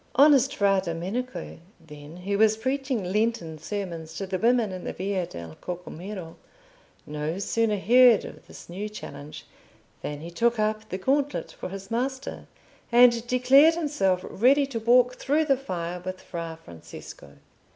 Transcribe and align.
Honest 0.15 0.55
Fra 0.55 0.81
Domenico, 0.83 1.59
then, 1.79 2.17
who 2.17 2.39
was 2.39 2.57
preaching 2.57 3.03
Lenten 3.03 3.59
sermons 3.59 4.15
to 4.15 4.25
the 4.25 4.39
women 4.39 4.71
in 4.71 4.83
the 4.83 4.93
Via 4.93 5.27
del 5.27 5.53
Cocomero, 5.61 6.37
no 7.05 7.37
sooner 7.37 7.77
heard 7.77 8.25
of 8.25 8.47
this 8.47 8.67
new 8.67 8.89
challenge, 8.89 9.45
than 10.01 10.21
he 10.21 10.31
took 10.31 10.57
up 10.57 10.89
the 10.89 10.97
gauntlet 10.97 11.51
for 11.51 11.69
his 11.69 11.91
master, 11.91 12.47
and 12.91 13.27
declared 13.27 13.75
himself 13.75 14.25
ready 14.27 14.65
to 14.65 14.79
walk 14.79 15.17
through 15.17 15.45
the 15.45 15.55
fire 15.55 16.01
with 16.03 16.19
Fra 16.19 16.57
Francesco. 16.65 17.33